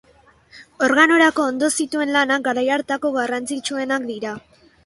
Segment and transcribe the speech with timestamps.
[0.85, 4.37] Organorako ondu zituen lanak garai hartako garrantzitsuenak dira.